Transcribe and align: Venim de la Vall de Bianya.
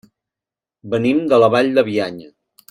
Venim 0.93 1.19
de 1.33 1.39
la 1.45 1.51
Vall 1.57 1.71
de 1.77 1.85
Bianya. 1.91 2.33